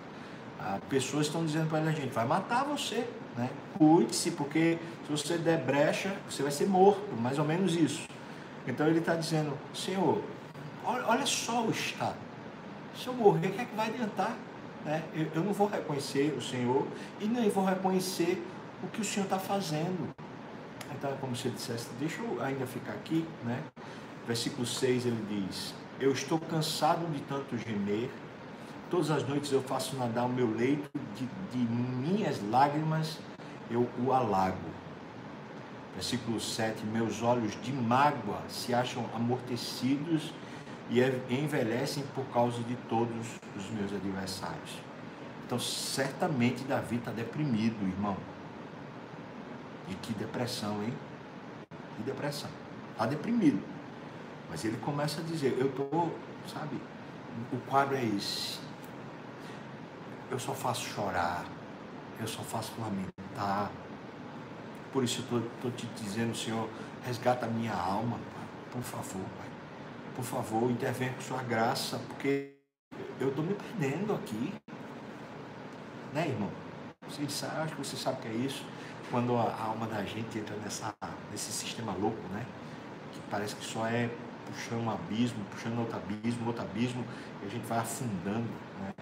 As 0.60 0.84
pessoas 0.90 1.28
estão 1.28 1.46
dizendo 1.46 1.70
para 1.70 1.80
ele, 1.80 1.90
a 1.90 1.94
gente 1.94 2.14
vai 2.14 2.26
matar 2.26 2.64
você, 2.66 3.08
né? 3.38 3.50
Cuide-se, 3.78 4.32
porque 4.32 4.80
se 5.06 5.12
você 5.12 5.38
der 5.38 5.60
brecha, 5.64 6.16
você 6.30 6.42
vai 6.42 6.52
ser 6.52 6.68
morto, 6.68 7.16
mais 7.22 7.38
ou 7.38 7.46
menos 7.46 7.76
isso. 7.76 8.08
Então 8.68 8.88
ele 8.88 9.00
está 9.00 9.16
dizendo, 9.16 9.58
Senhor, 9.74 10.22
Olha, 10.88 11.26
só 11.26 11.66
o 11.66 11.70
estado. 11.70 12.16
Se 12.96 13.08
eu 13.08 13.14
morrer, 13.14 13.50
o 13.50 13.52
que 13.52 13.62
é 13.62 13.66
que 13.66 13.76
vai 13.76 13.90
adiantar? 13.90 14.38
Né? 14.86 15.04
Eu, 15.14 15.28
eu 15.36 15.44
não 15.44 15.52
vou 15.52 15.68
reconhecer 15.68 16.34
o 16.38 16.42
Senhor 16.42 16.88
e 17.20 17.26
nem 17.26 17.50
vou 17.50 17.66
reconhecer 17.66 18.42
o 18.82 18.88
que 18.88 19.02
o 19.02 19.04
Senhor 19.04 19.26
está 19.26 19.38
fazendo. 19.38 20.16
Então, 20.96 21.16
como 21.18 21.36
se 21.36 21.50
ele 21.50 21.56
dissesse, 21.56 21.90
deixa 22.00 22.22
eu 22.22 22.42
ainda 22.42 22.66
ficar 22.66 22.94
aqui, 22.94 23.28
né? 23.44 23.62
Versículo 24.26 24.66
6 24.66 25.06
ele 25.06 25.26
diz: 25.30 25.74
Eu 26.00 26.12
estou 26.12 26.40
cansado 26.40 27.12
de 27.12 27.20
tanto 27.22 27.58
gemer, 27.58 28.10
todas 28.90 29.10
as 29.10 29.28
noites 29.28 29.52
eu 29.52 29.64
faço 29.64 29.96
nadar 29.96 30.26
o 30.26 30.30
meu 30.30 30.54
leito, 30.56 30.88
de, 31.16 31.26
de 31.52 31.58
minhas 31.58 32.40
lágrimas 32.52 33.18
eu 33.70 33.90
o 34.06 34.14
alago. 34.14 34.58
Versículo 35.96 36.40
7: 36.40 36.86
Meus 36.86 37.24
olhos 37.24 37.60
de 37.64 37.74
mágoa 37.74 38.42
se 38.48 38.76
acham 38.76 39.10
amortecidos 39.16 40.32
e 40.92 41.02
envelhecem 41.34 42.04
por 42.14 42.26
causa 42.26 42.62
de 42.62 42.76
todos 42.88 43.28
os 43.56 43.70
meus 43.72 43.92
adversários. 43.92 44.80
Então, 45.46 45.60
certamente 45.60 46.64
Davi 46.64 46.98
está 46.98 47.10
deprimido, 47.10 47.88
irmão. 47.88 48.16
E 49.90 49.96
que 49.96 50.14
depressão, 50.14 50.84
hein? 50.84 50.94
Que 51.96 52.04
depressão. 52.04 52.50
Está 52.92 53.08
deprimido. 53.08 53.77
Mas 54.50 54.64
ele 54.66 54.78
começa 54.78 55.22
a 55.22 55.24
dizer: 55.24 55.58
Eu 55.60 55.68
estou, 55.68 56.16
sabe, 56.52 56.80
o 57.52 57.58
quadro 57.70 57.96
é 57.96 58.04
esse. 58.04 58.60
Eu 60.30 60.40
só 60.40 60.54
faço 60.54 60.86
chorar. 60.86 61.46
Eu 62.20 62.28
só 62.28 62.42
faço 62.42 62.74
lamentar. 62.80 63.72
Por 64.92 65.04
isso 65.04 65.24
eu 65.32 65.40
estou 65.40 65.72
te 65.72 65.86
dizendo, 66.02 66.36
Senhor, 66.36 66.68
resgata 67.06 67.46
a 67.46 67.50
minha 67.50 67.74
alma, 67.74 68.18
por 68.72 68.82
favor, 68.82 69.22
Pai 69.38 69.48
por 70.18 70.26
favor, 70.26 70.72
intervenha 70.72 71.14
com 71.14 71.22
sua 71.22 71.44
graça, 71.44 72.00
porque 72.08 72.56
eu 73.20 73.30
estou 73.30 73.46
me 73.46 73.54
perdendo 73.54 74.16
aqui. 74.16 74.52
Né, 76.12 76.30
irmão? 76.30 76.50
Você 77.08 77.30
sabe, 77.30 77.62
acho 77.62 77.76
que 77.76 77.86
você 77.86 77.96
sabe 77.96 78.18
o 78.18 78.22
que 78.24 78.28
é 78.28 78.34
isso. 78.34 78.66
Quando 79.12 79.38
a 79.38 79.56
alma 79.62 79.86
da 79.86 80.04
gente 80.04 80.40
entra 80.40 80.56
nessa, 80.56 80.92
nesse 81.30 81.52
sistema 81.52 81.94
louco, 81.94 82.18
né? 82.34 82.44
Que 83.14 83.20
parece 83.30 83.56
que 83.56 83.64
só 83.64 83.86
é 83.86 84.10
puxando 84.52 84.84
um 84.84 84.92
abismo, 84.92 85.44
puxando 85.52 85.80
outro 85.80 85.98
abismo, 85.98 86.48
outro 86.48 86.64
abismo, 86.64 87.06
e 87.44 87.48
a 87.48 87.50
gente 87.50 87.66
vai 87.66 87.80
afundando. 87.80 88.48
Né? 88.82 88.94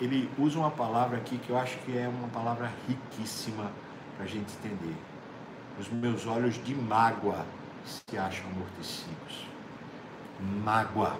Ele 0.00 0.30
usa 0.38 0.58
uma 0.58 0.70
palavra 0.70 1.18
aqui 1.18 1.38
que 1.38 1.50
eu 1.50 1.58
acho 1.58 1.78
que 1.78 1.96
é 1.96 2.08
uma 2.08 2.28
palavra 2.28 2.70
riquíssima 2.88 3.70
para 4.16 4.24
a 4.24 4.28
gente 4.28 4.52
entender. 4.58 4.96
Os 5.78 5.88
meus 5.88 6.26
olhos 6.26 6.62
de 6.64 6.74
mágoa 6.74 7.44
se 7.84 8.16
acham 8.16 8.46
amortecidos 8.50 9.54
mágoa. 10.40 11.18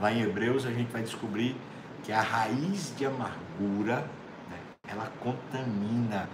Lá 0.00 0.12
em 0.12 0.22
Hebreus 0.22 0.64
a 0.66 0.70
gente 0.70 0.90
vai 0.92 1.02
descobrir 1.02 1.56
que 2.04 2.12
a 2.12 2.20
raiz 2.20 2.94
de 2.96 3.06
amargura, 3.06 4.06
né, 4.48 4.58
ela 4.86 5.10
contamina. 5.20 6.28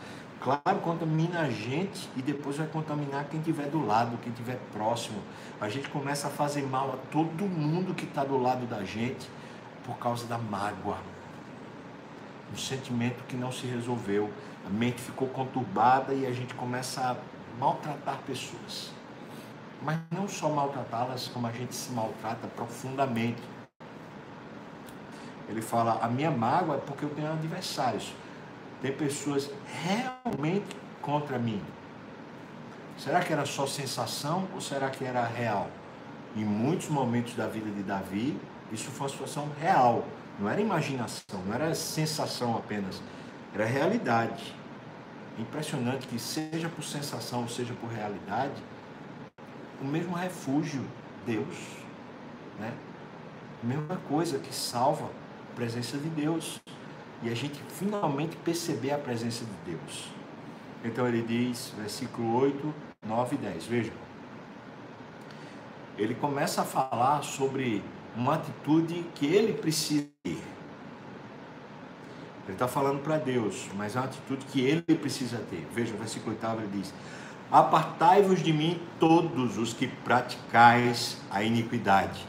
Claro, 0.45 0.79
contamina 0.83 1.41
a 1.41 1.51
gente 1.51 2.07
e 2.15 2.21
depois 2.21 2.59
vai 2.59 2.67
contaminar 2.67 3.25
quem 3.31 3.41
estiver 3.41 3.67
do 3.71 3.83
lado, 3.87 4.19
quem 4.19 4.31
estiver 4.31 4.59
próximo. 4.75 5.19
A 5.59 5.71
gente 5.71 5.89
começa 5.89 6.27
a 6.27 6.31
fazer 6.31 6.63
mal 6.67 6.93
a 6.93 6.97
todo 7.11 7.45
mundo 7.47 7.95
que 7.95 8.05
está 8.05 8.23
do 8.23 8.37
lado 8.37 8.67
da 8.67 8.85
gente 8.85 9.27
por 9.87 9.97
causa 9.97 10.27
da 10.27 10.37
mágoa. 10.37 10.99
Um 12.53 12.59
sentimento 12.59 13.25
que 13.27 13.37
não 13.37 13.51
se 13.51 13.67
resolveu. 13.67 14.31
A 14.67 14.69
mente 14.69 15.01
ficou 15.01 15.29
conturbada 15.29 16.13
e 16.13 16.27
a 16.27 16.33
gente 16.33 16.53
começa 16.53 17.01
a 17.01 17.17
maltratar 17.59 18.19
pessoas 18.27 18.93
mas 19.85 19.99
não 20.11 20.27
só 20.27 20.49
maltratá-las, 20.49 21.29
como 21.29 21.47
a 21.47 21.53
gente 21.53 21.75
se 21.75 21.93
maltrata 21.93 22.49
profundamente. 22.49 23.43
Ele 25.49 25.61
fala: 25.61 25.99
a 26.01 26.09
minha 26.09 26.31
mágoa 26.31 26.77
é 26.77 26.79
porque 26.79 27.05
eu 27.05 27.11
tenho 27.11 27.31
adversários. 27.31 28.15
Tem 28.85 28.93
pessoas 28.93 29.51
realmente 29.83 30.77
contra 31.01 31.39
mim. 31.39 31.59
Será 32.99 33.21
que 33.23 33.33
era 33.33 33.47
só 33.47 33.67
sensação 33.67 34.47
ou 34.53 34.61
será 34.61 34.91
que 34.91 35.03
era 35.03 35.25
real? 35.25 35.71
Em 36.37 36.45
muitos 36.45 36.91
momentos 36.91 37.35
da 37.35 37.47
vida 37.47 37.71
de 37.71 37.83
Davi, 37.83 38.39
isso 38.71 38.91
foi 38.91 39.07
uma 39.07 39.09
situação 39.09 39.49
real. 39.59 40.05
Não 40.39 40.51
era 40.51 40.61
imaginação, 40.61 41.41
não 41.47 41.55
era 41.55 41.75
sensação 41.75 42.59
apenas, 42.59 43.01
era 43.55 43.65
realidade. 43.65 44.55
Impressionante 45.39 46.07
que, 46.07 46.19
seja 46.19 46.69
por 46.69 46.85
sensação 46.85 47.41
ou 47.41 47.49
seja 47.49 47.73
por 47.81 47.89
realidade, 47.89 48.63
o 49.81 49.87
mesmo 49.87 50.15
refúgio, 50.15 50.85
Deus. 51.25 51.57
Né? 52.61 52.71
A 53.63 53.67
mesma 53.67 53.97
coisa 54.11 54.39
que 54.39 54.55
salva 54.55 55.07
a 55.07 55.57
presença 55.57 55.97
de 55.97 56.11
Deus. 56.11 56.61
E 57.23 57.31
a 57.31 57.35
gente 57.35 57.61
finalmente 57.69 58.37
perceber 58.37 58.93
a 58.93 58.99
presença 58.99 59.45
de 59.45 59.73
Deus. 59.73 60.09
Então 60.85 61.07
ele 61.09 61.23
diz, 61.23 61.73
versículo 61.77 62.37
8, 62.37 62.75
9 63.07 63.37
e 63.37 63.39
10. 63.39 63.67
Vejam. 63.67 63.95
Ele 65.97 66.15
começa 66.15 66.63
a 66.63 66.65
falar 66.65 67.23
sobre 67.23 67.83
uma 68.17 68.35
atitude 68.35 69.05
que 69.15 69.27
ele 69.27 69.55
precisa 69.55 70.07
ter. 70.23 70.43
Ele 72.47 72.53
está 72.53 72.69
falando 72.69 73.03
para 73.03 73.17
Deus, 73.17 73.69
mas 73.75 73.97
é 73.97 74.01
uma 74.01 74.07
atitude 74.07 74.45
que 74.47 74.61
ele 74.61 74.83
precisa 74.83 75.39
ter. 75.51 75.67
Veja, 75.73 75.95
o 75.95 75.97
versículo 75.97 76.37
8 76.43 76.61
ele 76.61 76.81
diz: 76.81 76.93
Apartai-vos 77.51 78.43
de 78.43 78.53
mim 78.53 78.81
todos 79.01 79.57
os 79.57 79.73
que 79.73 79.87
praticais 79.87 81.19
a 81.31 81.43
iniquidade, 81.43 82.27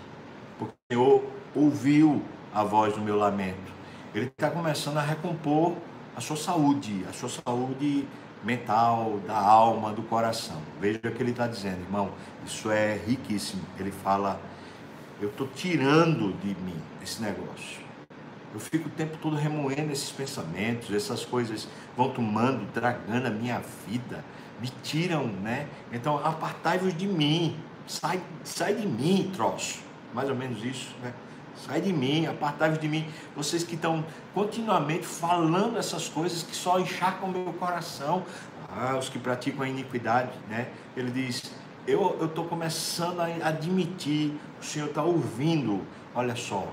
porque 0.57 0.73
o 0.73 0.93
Senhor 0.93 1.23
ouviu 1.53 2.21
a 2.53 2.63
voz 2.63 2.93
do 2.93 3.01
meu 3.01 3.17
lamento. 3.17 3.74
Ele 4.15 4.27
está 4.27 4.49
começando 4.49 4.97
a 4.97 5.01
recompor 5.01 5.73
a 6.15 6.21
sua 6.21 6.37
saúde, 6.37 7.05
a 7.09 7.11
sua 7.11 7.27
saúde 7.27 8.07
mental, 8.43 9.19
da 9.27 9.37
alma, 9.37 9.91
do 9.91 10.01
coração. 10.03 10.61
Veja 10.79 10.99
o 11.03 11.11
que 11.11 11.21
ele 11.21 11.31
está 11.31 11.45
dizendo, 11.47 11.81
irmão. 11.81 12.09
Isso 12.45 12.71
é 12.71 12.95
riquíssimo. 12.95 13.61
Ele 13.77 13.91
fala: 13.91 14.39
Eu 15.21 15.29
estou 15.29 15.47
tirando 15.47 16.31
de 16.39 16.55
mim 16.61 16.81
esse 17.03 17.21
negócio. 17.21 17.83
Eu 18.53 18.59
fico 18.61 18.87
o 18.87 18.91
tempo 18.91 19.17
todo 19.17 19.35
remoendo 19.35 19.91
esses 19.91 20.11
pensamentos, 20.11 20.95
essas 20.95 21.25
coisas 21.25 21.67
vão 21.97 22.09
tomando, 22.09 22.65
dragando 22.71 23.27
a 23.27 23.31
minha 23.31 23.61
vida 23.85 24.23
me 24.61 24.69
tiram, 24.83 25.27
né? 25.27 25.67
Então, 25.91 26.17
apartai-vos 26.25 26.95
de 26.97 27.07
mim, 27.07 27.57
sai, 27.87 28.21
sai 28.43 28.75
de 28.75 28.87
mim, 28.87 29.31
troço. 29.35 29.79
Mais 30.13 30.29
ou 30.29 30.35
menos 30.35 30.63
isso, 30.63 30.95
né? 31.01 31.13
Sai 31.55 31.81
de 31.81 31.93
mim, 31.93 32.25
apartai-vos 32.25 32.79
de 32.79 32.87
mim. 32.87 33.07
Vocês 33.35 33.63
que 33.63 33.75
estão 33.75 34.05
continuamente 34.33 35.05
falando 35.05 35.77
essas 35.77 36.09
coisas 36.09 36.43
que 36.43 36.55
só 36.55 36.79
encharcam 36.79 37.29
meu 37.29 37.53
coração. 37.53 38.23
Ah, 38.69 38.97
os 38.97 39.09
que 39.09 39.19
praticam 39.19 39.63
a 39.63 39.69
iniquidade, 39.69 40.31
né? 40.49 40.67
Ele 40.97 41.11
diz: 41.11 41.51
Eu 41.87 42.25
estou 42.25 42.45
começando 42.45 43.19
a 43.21 43.47
admitir, 43.47 44.33
o 44.59 44.63
Senhor 44.63 44.89
está 44.89 45.03
ouvindo. 45.03 45.81
Olha 46.13 46.35
só, 46.35 46.67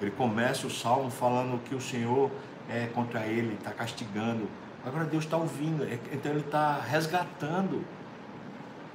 ele 0.00 0.10
começa 0.10 0.66
o 0.66 0.70
salmo 0.70 1.10
falando 1.10 1.62
que 1.64 1.74
o 1.74 1.80
Senhor 1.80 2.30
é 2.68 2.86
contra 2.86 3.26
ele, 3.26 3.54
está 3.54 3.70
castigando 3.70 4.48
Agora 4.84 5.04
Deus 5.04 5.24
está 5.24 5.36
ouvindo, 5.36 5.84
é, 5.84 5.98
então 6.12 6.32
Ele 6.32 6.40
está 6.40 6.80
resgatando 6.80 7.84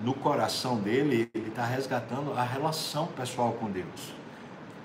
no 0.02 0.14
coração 0.14 0.78
dele, 0.78 1.30
Ele 1.34 1.48
está 1.48 1.66
resgatando 1.66 2.34
a 2.34 2.44
relação 2.44 3.08
pessoal 3.08 3.54
com 3.54 3.72
Deus. 3.72 4.14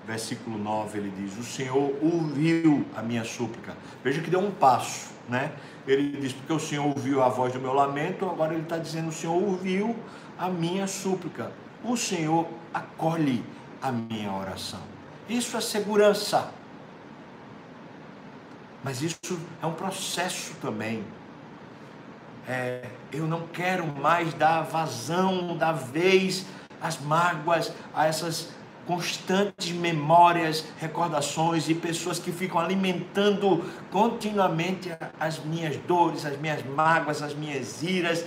Versículo 0.07 0.59
9, 0.59 0.99
ele 0.99 1.13
diz: 1.17 1.37
O 1.39 1.45
Senhor 1.45 1.97
ouviu 2.03 2.85
a 2.97 3.03
minha 3.03 3.25
súplica. 3.25 3.77
Veja 4.03 4.21
que 4.21 4.31
deu 4.31 4.41
um 4.41 4.51
passo, 4.51 5.11
né? 5.29 5.53
Ele 5.87 6.21
diz: 6.21 6.33
Porque 6.33 6.53
o 6.53 6.59
Senhor 6.59 6.87
ouviu 6.87 7.23
a 7.23 7.29
voz 7.29 7.53
do 7.53 7.61
meu 7.61 7.73
lamento, 7.73 8.29
agora 8.29 8.55
ele 8.55 8.63
está 8.63 8.79
dizendo: 8.79 9.09
O 9.09 9.13
Senhor 9.13 9.35
ouviu 9.35 9.97
a 10.39 10.49
minha 10.49 10.87
súplica. 10.87 11.53
O 11.85 11.97
Senhor 11.97 12.49
acolhe 12.73 13.45
a 13.81 13.91
minha 13.91 14.33
oração. 14.33 14.81
Isso 15.29 15.57
é 15.57 15.61
segurança. 15.61 16.53
Mas 18.85 19.01
isso 19.01 19.39
é 19.63 19.67
um 19.67 19.75
processo 19.75 20.55
também. 20.61 21.05
É, 22.49 22.89
eu 23.13 23.27
não 23.27 23.47
quero 23.47 23.87
mais 23.87 24.35
dar 24.35 24.63
vazão, 24.63 25.57
dar 25.57 25.73
vez 25.73 26.45
às 26.81 27.01
mágoas, 27.01 27.73
a 27.95 28.07
essas 28.07 28.51
constantes 28.87 29.73
memórias, 29.73 30.65
recordações 30.79 31.69
e 31.69 31.75
pessoas 31.75 32.19
que 32.19 32.33
ficam 32.33 32.61
alimentando 32.61 33.65
continuamente 33.91 34.91
as 35.19 35.39
minhas 35.39 35.77
dores, 35.77 36.25
as 36.27 36.39
minhas 36.39 36.65
mágoas, 36.65 37.23
as 37.23 37.35
minhas 37.35 37.83
iras, 37.83 38.25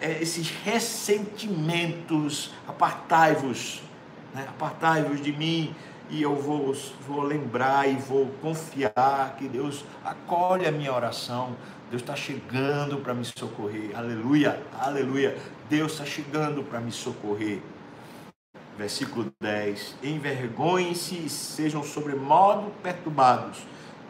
é, 0.00 0.20
esses 0.20 0.50
ressentimentos. 0.64 2.52
Apartai-vos, 2.66 3.82
né? 4.34 4.46
apartai-vos 4.48 5.20
de 5.20 5.32
mim, 5.32 5.74
e 6.10 6.22
eu 6.22 6.34
vou, 6.34 6.74
vou 7.06 7.22
lembrar 7.22 7.88
e 7.88 7.96
vou 7.96 8.26
confiar 8.40 9.36
que 9.38 9.46
Deus 9.46 9.84
acolhe 10.04 10.66
a 10.66 10.72
minha 10.72 10.92
oração. 10.92 11.54
Deus 11.90 12.02
está 12.02 12.16
chegando 12.16 12.98
para 12.98 13.14
me 13.14 13.24
socorrer. 13.24 13.90
Aleluia, 13.94 14.60
aleluia. 14.78 15.36
Deus 15.68 15.92
está 15.92 16.04
chegando 16.04 16.62
para 16.62 16.80
me 16.80 16.92
socorrer. 16.92 17.60
Versículo 18.78 19.30
10: 19.40 19.96
Envergonhem-se 20.02 21.16
e 21.16 21.28
sejam 21.28 21.82
sobremodo 21.82 22.70
perturbados 22.82 23.58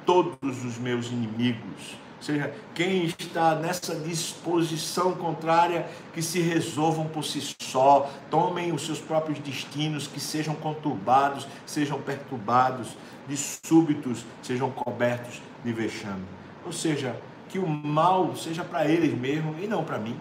todos 0.06 0.64
os 0.64 0.78
meus 0.78 1.08
inimigos 1.08 1.98
ou 2.18 2.24
seja, 2.24 2.52
quem 2.74 3.04
está 3.04 3.54
nessa 3.54 3.94
disposição 3.94 5.14
contrária, 5.14 5.86
que 6.12 6.20
se 6.20 6.40
resolvam 6.40 7.06
por 7.06 7.24
si 7.24 7.40
só, 7.62 8.10
tomem 8.28 8.72
os 8.72 8.84
seus 8.84 8.98
próprios 8.98 9.38
destinos, 9.38 10.08
que 10.08 10.18
sejam 10.18 10.56
conturbados, 10.56 11.46
sejam 11.64 12.00
perturbados, 12.02 12.96
de 13.28 13.36
súbitos, 13.36 14.24
sejam 14.42 14.68
cobertos 14.68 15.40
de 15.64 15.72
vexame. 15.72 16.24
Ou 16.66 16.72
seja, 16.72 17.14
que 17.48 17.58
o 17.58 17.68
mal 17.68 18.34
seja 18.34 18.64
para 18.64 18.84
eles 18.86 19.16
mesmos 19.16 19.62
e 19.62 19.68
não 19.68 19.84
para 19.84 19.98
mim. 19.98 20.18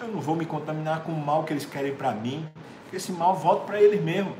Eu 0.00 0.08
não 0.08 0.20
vou 0.20 0.36
me 0.36 0.46
contaminar 0.46 1.02
com 1.02 1.10
o 1.10 1.26
mal 1.26 1.42
que 1.42 1.52
eles 1.52 1.66
querem 1.66 1.94
para 1.94 2.12
mim, 2.12 2.46
esse 2.96 3.12
mal 3.12 3.36
volte 3.36 3.66
para 3.66 3.80
eles 3.80 4.02
mesmos. 4.02 4.34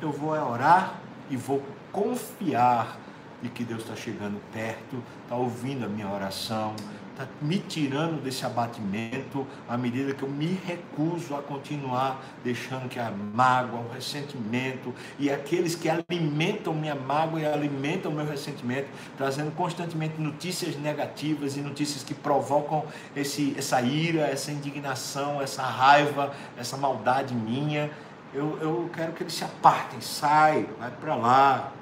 Eu 0.00 0.12
vou 0.12 0.30
orar 0.30 1.00
e 1.30 1.36
vou 1.36 1.62
confiar 1.90 2.98
de 3.42 3.48
que 3.48 3.64
Deus 3.64 3.82
está 3.82 3.96
chegando 3.96 4.40
perto, 4.52 5.02
está 5.22 5.36
ouvindo 5.36 5.84
a 5.84 5.88
minha 5.88 6.08
oração, 6.08 6.74
está 7.16 7.26
me 7.40 7.58
tirando 7.58 8.22
desse 8.22 8.44
abatimento 8.44 9.46
à 9.66 9.76
medida 9.78 10.12
que 10.12 10.22
eu 10.22 10.28
me 10.28 10.60
recuso 10.66 11.34
a 11.34 11.42
continuar 11.42 12.22
deixando 12.44 12.88
que 12.90 12.98
a 12.98 13.10
mágoa, 13.10 13.80
o 13.80 13.90
ressentimento 13.90 14.94
e 15.18 15.30
aqueles 15.30 15.74
que 15.74 15.88
alimentam 15.88 16.74
minha 16.74 16.94
mágoa 16.94 17.40
e 17.40 17.46
alimentam 17.46 18.12
meu 18.12 18.26
ressentimento, 18.26 18.88
trazendo 19.16 19.50
constantemente 19.52 20.20
notícias 20.20 20.76
negativas 20.76 21.56
e 21.56 21.60
notícias 21.60 22.02
que 22.02 22.12
provocam 22.12 22.84
esse, 23.16 23.54
essa 23.56 23.80
ira, 23.80 24.26
essa 24.26 24.52
indignação, 24.52 25.40
essa 25.40 25.62
raiva, 25.62 26.34
essa 26.58 26.76
maldade 26.76 27.34
minha. 27.34 27.90
Eu, 28.34 28.58
eu 28.60 28.90
quero 28.92 29.12
que 29.12 29.22
eles 29.22 29.32
se 29.32 29.44
apartem, 29.44 30.02
sai, 30.02 30.68
vai 30.78 30.90
para 30.90 31.14
lá, 31.14 31.72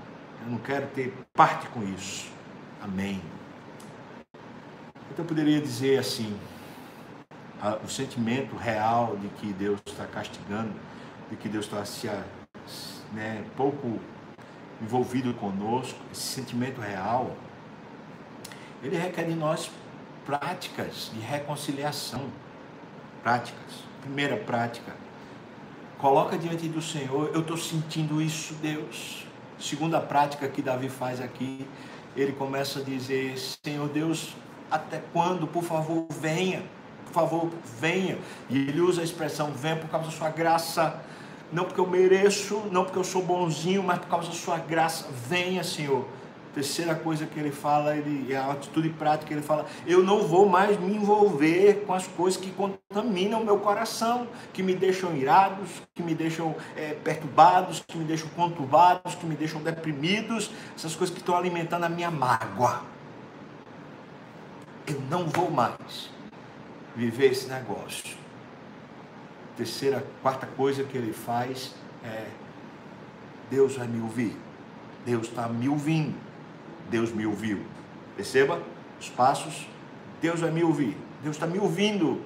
eu 0.45 0.53
não 0.53 0.59
quero 0.59 0.87
ter 0.88 1.12
parte 1.33 1.67
com 1.69 1.83
isso. 1.83 2.29
Amém. 2.81 3.21
Então 5.11 5.25
eu 5.25 5.28
poderia 5.28 5.61
dizer 5.61 5.99
assim: 5.99 6.37
o 7.84 7.88
sentimento 7.88 8.57
real 8.57 9.16
de 9.16 9.29
que 9.29 9.52
Deus 9.52 9.81
está 9.87 10.07
castigando, 10.07 10.72
de 11.31 11.37
que 11.37 11.48
Deus 11.48 11.66
está 11.66 11.85
se, 11.85 12.09
né, 13.12 13.44
pouco 13.57 13.98
envolvido 14.83 15.33
conosco, 15.35 15.98
esse 16.12 16.22
sentimento 16.22 16.81
real, 16.81 17.37
ele 18.83 18.96
requer 18.96 19.24
de 19.24 19.35
nós 19.35 19.70
práticas 20.26 21.11
de 21.12 21.20
reconciliação. 21.20 22.29
Práticas. 23.22 23.85
Primeira 24.02 24.37
prática, 24.37 24.92
coloca 25.96 26.37
diante 26.37 26.68
do 26.68 26.83
Senhor, 26.83 27.31
eu 27.33 27.40
estou 27.40 27.57
sentindo 27.57 28.20
isso, 28.20 28.52
Deus 28.57 29.24
segunda 29.59 30.00
prática 30.00 30.48
que 30.48 30.61
Davi 30.61 30.88
faz 30.88 31.20
aqui, 31.20 31.66
ele 32.16 32.33
começa 32.33 32.81
a 32.81 32.83
dizer: 32.83 33.38
Senhor 33.38 33.88
Deus, 33.88 34.35
até 34.74 35.00
quando? 35.12 35.46
Por 35.46 35.62
favor, 35.62 36.06
venha. 36.10 36.62
Por 37.06 37.12
favor, 37.12 37.50
venha. 37.80 38.18
E 38.50 38.58
ele 38.58 38.80
usa 38.80 39.00
a 39.00 39.04
expressão: 39.04 39.52
venha 39.52 39.76
por 39.76 39.88
causa 39.88 40.06
da 40.06 40.12
sua 40.12 40.30
graça. 40.30 41.00
Não 41.52 41.64
porque 41.64 41.80
eu 41.80 41.87
mereço, 41.87 42.62
não 42.72 42.84
porque 42.84 42.98
eu 42.98 43.04
sou 43.04 43.22
bonzinho, 43.22 43.82
mas 43.82 43.98
por 44.00 44.08
causa 44.08 44.28
da 44.28 44.34
sua 44.34 44.58
graça. 44.58 45.06
Venha, 45.28 45.62
Senhor. 45.62 46.04
Terceira 46.52 46.94
coisa 46.94 47.26
que 47.26 47.38
ele 47.38 47.50
fala, 47.50 47.96
ele, 47.96 48.34
a 48.34 48.52
atitude 48.52 48.88
prática, 48.88 49.32
ele 49.32 49.42
fala: 49.42 49.66
eu 49.87 50.02
não 50.02 50.22
vou 50.22 50.48
mais 50.48 50.78
me 50.78 50.94
envolver 50.94 51.84
com 51.87 51.92
as 51.92 52.06
coisas 52.06 52.40
que 52.40 52.50
contaminam 52.50 53.44
meu 53.44 53.58
coração, 53.58 54.28
que 54.52 54.62
me 54.62 54.74
deixam 54.74 55.16
irados, 55.16 55.68
que 55.94 56.02
me 56.02 56.14
deixam 56.14 56.54
é, 56.76 56.94
perturbados, 56.94 57.82
que 57.87 57.98
me 57.98 58.04
deixam 58.04 58.28
conturbados, 58.30 59.14
que 59.16 59.26
me 59.26 59.34
deixam 59.34 59.60
deprimidos, 59.60 60.50
essas 60.76 60.94
coisas 60.94 61.12
que 61.12 61.20
estão 61.20 61.37
alimentando 61.37 61.84
a 61.84 61.88
minha 61.88 62.10
mágoa. 62.10 62.93
Eu 64.87 65.01
não 65.11 65.27
vou 65.27 65.51
mais 65.51 66.11
viver 66.94 67.33
esse 67.33 67.49
negócio. 67.49 68.16
Terceira, 69.57 70.05
quarta 70.23 70.47
coisa 70.47 70.85
que 70.85 70.97
ele 70.97 71.12
faz 71.12 71.75
é: 72.05 72.27
Deus 73.51 73.77
vai 73.77 73.87
me 73.87 74.01
ouvir. 74.01 74.37
Deus 75.07 75.29
está 75.29 75.49
me 75.49 75.68
ouvindo. 75.68 76.14
Deus 76.90 77.12
me 77.12 77.27
ouviu. 77.27 77.64
Perceba 78.16 78.61
os 79.01 79.09
passos. 79.09 79.66
Deus 80.20 80.40
vai 80.40 80.51
me 80.51 80.62
ouvir. 80.62 80.97
Deus 81.23 81.37
está 81.37 81.47
me 81.47 81.59
ouvindo. 81.59 82.20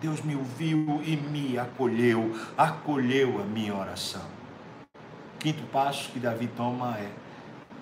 Deus 0.00 0.22
me 0.22 0.36
ouviu 0.36 1.02
e 1.04 1.16
me 1.16 1.58
acolheu, 1.58 2.32
acolheu 2.56 3.40
a 3.40 3.44
minha 3.44 3.74
oração. 3.74 4.22
Quinto 5.40 5.62
passo 5.72 6.10
que 6.12 6.20
Davi 6.20 6.46
toma 6.46 6.96
é: 6.98 7.10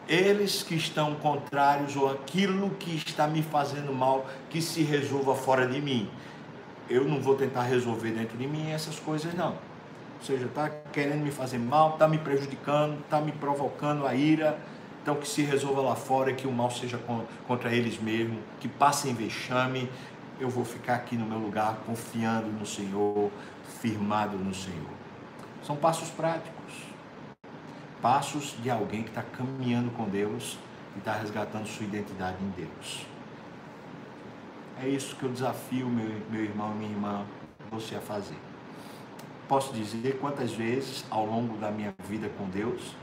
eles 0.08 0.62
que 0.62 0.74
estão 0.74 1.14
contrários 1.16 1.96
ou 1.96 2.10
aquilo 2.10 2.70
que 2.70 2.96
está 2.96 3.26
me 3.26 3.42
fazendo 3.42 3.92
mal, 3.92 4.26
que 4.50 4.62
se 4.62 4.82
resolva 4.82 5.34
fora 5.34 5.66
de 5.66 5.80
mim. 5.80 6.08
Eu 6.88 7.04
não 7.04 7.20
vou 7.20 7.34
tentar 7.34 7.62
resolver 7.62 8.10
dentro 8.10 8.38
de 8.38 8.46
mim 8.46 8.70
essas 8.70 8.98
coisas, 8.98 9.34
não. 9.34 9.50
Ou 10.18 10.24
seja, 10.24 10.46
está 10.46 10.70
querendo 10.92 11.22
me 11.22 11.30
fazer 11.30 11.58
mal, 11.58 11.94
está 11.94 12.06
me 12.06 12.18
prejudicando, 12.18 13.00
está 13.00 13.20
me 13.20 13.32
provocando 13.32 14.06
a 14.06 14.14
ira 14.14 14.58
então 15.06 15.14
que 15.14 15.28
se 15.28 15.40
resolva 15.42 15.80
lá 15.82 15.94
fora, 15.94 16.32
que 16.32 16.48
o 16.48 16.50
mal 16.50 16.68
seja 16.68 16.98
contra 17.46 17.72
eles 17.72 17.96
mesmos, 17.96 18.40
que 18.58 18.66
passem 18.66 19.14
vexame. 19.14 19.88
Eu 20.40 20.50
vou 20.50 20.64
ficar 20.64 20.96
aqui 20.96 21.14
no 21.14 21.24
meu 21.24 21.38
lugar, 21.38 21.78
confiando 21.86 22.48
no 22.48 22.66
Senhor, 22.66 23.30
firmado 23.80 24.36
no 24.36 24.52
Senhor. 24.52 24.90
São 25.62 25.76
passos 25.76 26.10
práticos. 26.10 26.55
Passos 28.08 28.54
de 28.62 28.70
alguém 28.70 29.02
que 29.02 29.08
está 29.08 29.20
caminhando 29.20 29.90
com 29.90 30.08
Deus 30.08 30.56
e 30.94 30.98
está 31.00 31.12
resgatando 31.14 31.66
sua 31.66 31.84
identidade 31.84 32.36
em 32.40 32.50
Deus. 32.50 33.04
É 34.80 34.88
isso 34.88 35.16
que 35.16 35.24
eu 35.24 35.28
desafio 35.28 35.88
meu, 35.88 36.22
meu 36.30 36.44
irmão 36.44 36.70
e 36.70 36.78
minha 36.78 36.90
irmã, 36.92 37.26
você 37.68 37.96
a 37.96 38.00
fazer. 38.00 38.38
Posso 39.48 39.72
dizer 39.72 40.20
quantas 40.20 40.52
vezes 40.52 41.04
ao 41.10 41.26
longo 41.26 41.56
da 41.56 41.72
minha 41.72 41.92
vida 42.08 42.30
com 42.38 42.48
Deus 42.48 42.94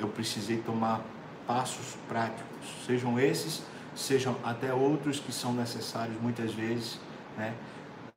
eu 0.00 0.08
precisei 0.08 0.56
tomar 0.56 1.02
passos 1.46 1.94
práticos, 2.08 2.86
sejam 2.86 3.20
esses, 3.20 3.62
sejam 3.94 4.36
até 4.42 4.72
outros 4.72 5.20
que 5.20 5.32
são 5.32 5.52
necessários 5.52 6.18
muitas 6.22 6.54
vezes, 6.54 6.98
né? 7.36 7.52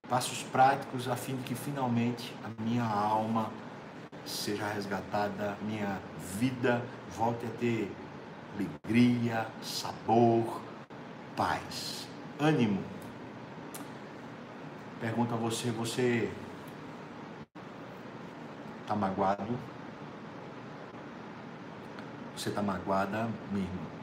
passos 0.08 0.42
práticos 0.44 1.10
a 1.10 1.18
fim 1.18 1.36
de 1.36 1.44
que 1.44 1.54
finalmente 1.54 2.34
a 2.46 2.64
minha 2.64 2.86
alma 2.86 3.52
seja 4.30 4.68
resgatada, 4.68 5.58
minha 5.62 6.00
vida 6.38 6.82
volte 7.16 7.46
a 7.46 7.50
ter 7.60 7.92
alegria, 8.56 9.48
sabor, 9.62 10.62
paz, 11.36 12.08
ânimo. 12.40 12.84
Pergunto 15.02 15.34
a 15.34 15.38
você, 15.38 15.72
você 15.72 16.30
está 18.84 18.96
magoado? 18.96 19.58
você 22.40 22.50
está 22.50 22.62
magoada 22.62 23.30
mesmo. 23.52 24.00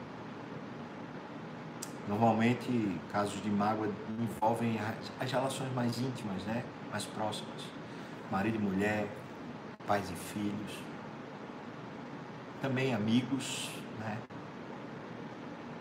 Normalmente, 2.07 2.99
casos 3.11 3.41
de 3.41 3.49
mágoa 3.49 3.89
envolvem 4.19 4.79
as 5.19 5.31
relações 5.31 5.73
mais 5.73 5.97
íntimas, 5.97 6.43
né? 6.43 6.63
mais 6.91 7.03
próximas. 7.05 7.63
Marido 8.31 8.57
e 8.57 8.59
mulher, 8.59 9.07
pais 9.87 10.09
e 10.11 10.15
filhos. 10.15 10.83
também 12.61 12.93
amigos, 12.93 13.69
né? 13.99 14.17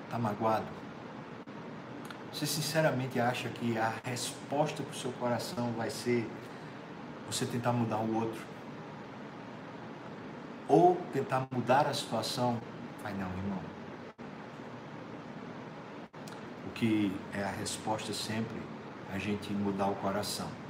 Está 0.04 0.18
magoado? 0.18 0.66
Você 2.32 2.46
sinceramente 2.46 3.18
acha 3.18 3.48
que 3.48 3.76
a 3.78 3.94
resposta 4.04 4.82
para 4.82 4.92
o 4.92 4.94
seu 4.94 5.10
coração 5.12 5.72
vai 5.72 5.90
ser 5.90 6.30
você 7.26 7.46
tentar 7.46 7.72
mudar 7.72 7.96
o 7.96 8.14
outro? 8.14 8.40
Ou 10.68 10.96
tentar 11.12 11.48
mudar 11.50 11.86
a 11.86 11.94
situação? 11.94 12.60
Vai 13.02 13.14
não, 13.14 13.28
irmão. 13.28 13.60
O 16.66 16.70
que 16.74 17.10
é 17.32 17.42
a 17.42 17.50
resposta 17.50 18.12
sempre? 18.12 18.60
A 19.12 19.18
gente 19.18 19.52
mudar 19.52 19.86
o 19.86 19.94
coração. 19.96 20.65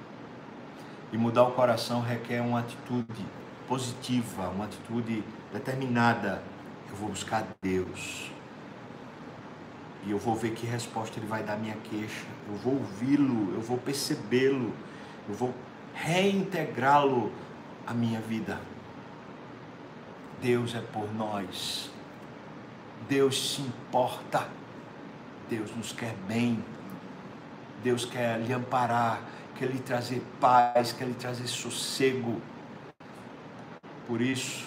E 1.13 1.19
mudar 1.19 1.45
o 1.45 1.53
coração 1.53 2.01
requer 2.01 2.41
uma 2.41 2.61
atitude 2.61 3.25
positiva, 3.69 4.49
uma 4.49 4.65
atitude 4.65 5.23
determinada. 5.53 6.43
Eu 6.89 6.97
vou 6.97 7.09
buscar 7.09 7.47
Deus. 7.63 8.31
E 10.05 10.11
eu 10.11 10.19
vou 10.19 10.35
ver 10.35 10.53
que 10.53 10.67
resposta 10.67 11.19
Ele 11.19 11.27
vai 11.27 11.43
dar 11.43 11.55
à 11.55 11.57
minha 11.57 11.77
queixa. 11.77 12.27
Eu 12.49 12.57
vou 12.57 12.75
ouvi-lo, 12.75 13.55
eu 13.55 13.61
vou 13.61 13.79
percebê-lo, 13.79 14.73
eu 15.29 15.35
vou 15.35 15.55
reintegrá-lo 15.95 17.33
à 17.87 17.93
minha 17.93 18.21
vida. 18.21 18.61
Deus 20.41 20.75
é 20.75 20.81
por 20.81 21.13
nós. 21.15 21.91
Deus 23.09 23.55
se 23.55 23.63
importa. 23.63 24.47
Deus 25.49 25.75
nos 25.75 25.93
quer 25.93 26.15
bem. 26.29 26.63
Deus 27.83 28.05
quer 28.05 28.41
lhe 28.41 28.53
amparar 28.53 29.21
quer 29.59 29.71
lhe 29.71 29.79
trazer 29.79 30.23
paz, 30.41 30.93
quer 30.93 31.07
lhe 31.07 31.15
trazer 31.15 31.47
sossego. 31.47 32.41
Por 34.07 34.21
isso, 34.21 34.67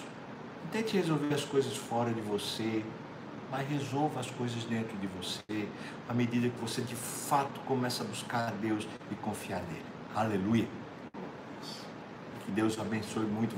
não 0.64 0.70
tente 0.70 0.96
resolver 0.96 1.34
as 1.34 1.44
coisas 1.44 1.76
fora 1.76 2.12
de 2.12 2.20
você, 2.20 2.84
mas 3.50 3.68
resolva 3.68 4.20
as 4.20 4.30
coisas 4.30 4.62
dentro 4.64 4.96
de 4.98 5.06
você, 5.06 5.68
à 6.08 6.14
medida 6.14 6.48
que 6.48 6.60
você 6.60 6.82
de 6.82 6.94
fato 6.94 7.60
começa 7.60 8.04
a 8.04 8.06
buscar 8.06 8.48
a 8.48 8.50
Deus 8.50 8.86
e 9.10 9.14
confiar 9.16 9.62
nele. 9.62 9.84
Aleluia. 10.14 10.68
Que 12.44 12.52
Deus 12.52 12.78
abençoe 12.78 13.24
muito 13.24 13.48